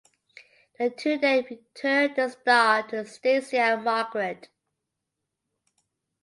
The 0.79 0.89
two 0.89 1.19
then 1.19 1.45
return 1.47 2.15
the 2.15 2.27
Star 2.29 2.81
to 2.87 3.05
Stacy 3.05 3.59
and 3.59 3.83
Margaret. 3.83 4.49